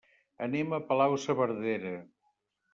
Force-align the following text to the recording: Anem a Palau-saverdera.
Anem 0.45 0.73
a 0.77 0.79
Palau-saverdera. 0.87 1.95